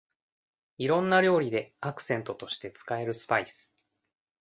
[0.79, 3.69] いろんな料理でアクセントとして使えるスパイス